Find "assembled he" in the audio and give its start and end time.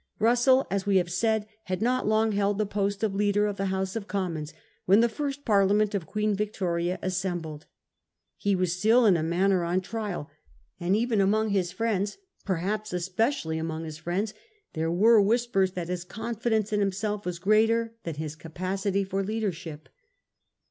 7.03-8.55